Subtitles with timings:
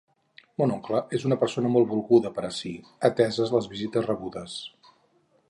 [0.61, 2.73] Mon oncle és una persona molt volguda per ací,
[3.11, 4.59] ateses les visites rebudes